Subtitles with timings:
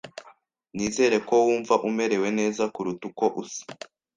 [0.75, 3.63] Nizere ko wumva umerewe neza kuruta uko usa.